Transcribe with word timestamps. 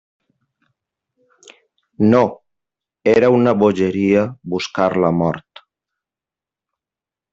No; 2.13 2.21
era 3.13 3.31
una 3.35 3.53
bogeria 3.65 4.25
buscar 4.55 4.89
la 5.07 5.13
mort. 5.19 5.63